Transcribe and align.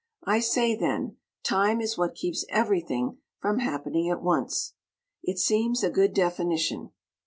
I 0.25 0.39
say, 0.39 0.73
then, 0.75 1.17
"Time 1.43 1.79
is 1.79 1.95
what 1.95 2.15
keeps 2.15 2.43
everything 2.49 3.19
from 3.37 3.59
happening 3.59 4.09
at 4.09 4.23
once." 4.23 4.73
It 5.21 5.37
seems 5.37 5.83
a 5.83 5.91
good 5.91 6.15
definition. 6.15 6.89